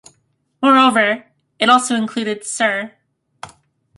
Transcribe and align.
Moreover, 0.63 1.25
it 1.59 1.69
also 1.69 1.93
included 1.95 2.43
cir. 2.43 2.93